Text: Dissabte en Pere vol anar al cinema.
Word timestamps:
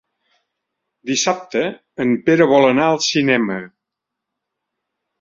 Dissabte 1.11 1.61
en 2.07 2.15
Pere 2.31 2.49
vol 2.55 2.69
anar 2.73 2.89
al 2.97 3.01
cinema. 3.13 3.63